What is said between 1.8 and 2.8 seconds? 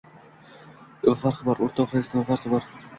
rais, nima farqi bor?